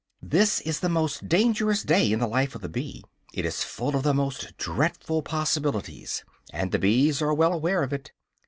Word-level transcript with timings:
This 0.23 0.61
is 0.61 0.79
the 0.79 0.89
most 0.89 1.27
dangerous 1.29 1.83
day 1.83 2.11
in 2.11 2.17
the 2.17 2.25
life 2.27 2.55
of 2.55 2.61
the 2.61 2.67
bee; 2.67 3.03
it 3.35 3.45
is 3.45 3.63
full 3.63 3.95
of 3.95 4.01
the 4.01 4.15
most 4.15 4.57
dreadful 4.57 5.21
possibilities; 5.21 6.23
and 6.51 6.71
the 6.71 6.79
bees 6.79 7.21
are 7.21 7.35
well 7.35 7.53
aware 7.53 7.83
of 7.83 7.93
it. 7.93 8.11